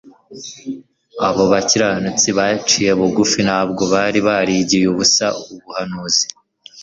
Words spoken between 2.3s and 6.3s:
baciye bugufi ntabwo bari barigiye ubusa ubuhanuzi.